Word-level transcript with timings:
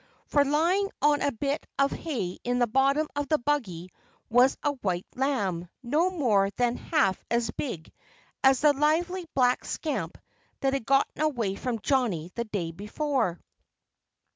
For 0.25 0.43
lying 0.43 0.89
on 1.03 1.21
a 1.21 1.31
bit 1.31 1.63
of 1.77 1.91
hay 1.91 2.39
in 2.43 2.57
the 2.57 2.65
bottom 2.65 3.07
of 3.15 3.27
the 3.27 3.37
buggy 3.37 3.91
was 4.31 4.57
a 4.63 4.71
white 4.71 5.05
lamb 5.13 5.69
no 5.83 6.09
more 6.09 6.49
than 6.55 6.75
half 6.75 7.23
as 7.29 7.51
big 7.51 7.93
as 8.43 8.61
the 8.61 8.73
lively 8.73 9.27
black 9.35 9.63
scamp 9.63 10.17
that 10.61 10.73
had 10.73 10.87
got 10.87 11.05
away 11.17 11.53
from 11.53 11.77
Johnnie 11.81 12.31
the 12.33 12.45
day 12.45 12.71
before. 12.71 13.39